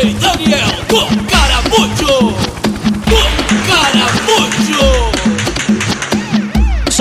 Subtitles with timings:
[0.00, 1.49] DJ Daniel do Caramujo,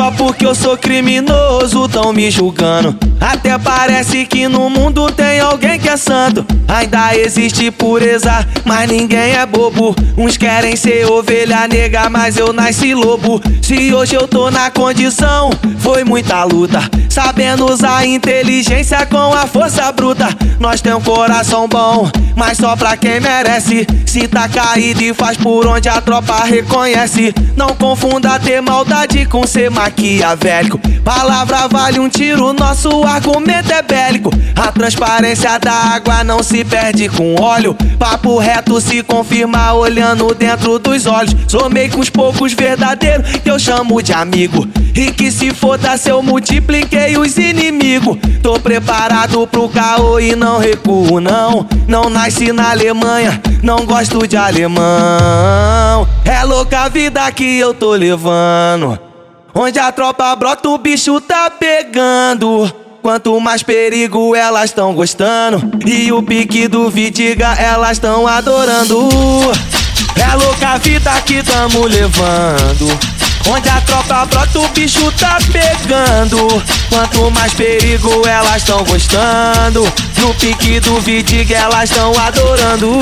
[0.09, 2.97] Só porque eu sou criminoso, tão me julgando.
[3.21, 6.43] Até parece que no mundo tem alguém que é santo.
[6.67, 9.95] Ainda existe pureza, mas ninguém é bobo.
[10.17, 13.39] Uns querem ser ovelha negra, mas eu nasci lobo.
[13.61, 16.81] Se hoje eu tô na condição, foi muita luta.
[17.07, 20.27] Sabendo usar inteligência com a força bruta.
[20.59, 23.85] Nós tem um coração bom, mas só pra quem merece.
[24.05, 27.33] Se tá caído e faz por onde a tropa reconhece.
[27.55, 30.79] Não confunda ter maldade com ser maquiavélico.
[31.03, 34.31] Palavra vale um tiro, nosso argumento é bélico.
[34.55, 37.75] A transparência da água não se perde com óleo.
[37.97, 41.35] Papo reto se confirma olhando dentro dos olhos.
[41.47, 44.67] Somei com os poucos verdadeiros que eu chamo de amigo.
[44.95, 48.17] E que se foda se eu multipliquei os inimigos.
[48.41, 51.67] Tô preparado pro caô e não recuo, não.
[51.87, 56.07] Não nasci na Alemanha, não gosto de alemão.
[56.23, 59.08] É louca a vida que eu tô levando.
[59.53, 62.71] Onde a tropa brota, o bicho tá pegando.
[63.01, 65.61] Quanto mais perigo elas tão gostando.
[65.85, 69.09] E o pique do Vidiga elas tão adorando.
[70.15, 72.87] É louca a vida que tamo levando.
[73.49, 76.37] Onde a tropa brota, o bicho tá pegando.
[76.89, 79.81] Quanto mais perigo elas tão gostando.
[80.17, 82.99] No pique do Vidiga elas tão adorando.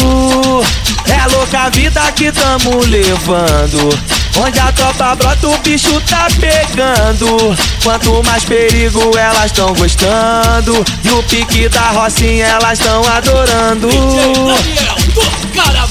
[1.07, 4.16] É louca a vida que tamo levando.
[4.39, 7.57] Onde a tropa brota, o bicho tá pegando.
[7.83, 10.85] Quanto mais perigo elas tão gostando.
[11.03, 13.87] E o pique da Rocinha elas tão adorando.
[13.89, 15.86] DJ Daniel